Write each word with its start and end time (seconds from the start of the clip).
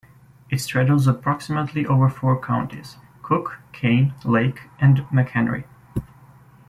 It 0.49 0.57
straddles 0.57 1.05
approximately 1.05 1.85
over 1.85 2.09
four 2.09 2.41
counties, 2.43 2.97
Cook, 3.21 3.59
Kane, 3.71 4.15
Lake, 4.25 4.61
and 4.79 4.97
McHenry. 5.09 5.65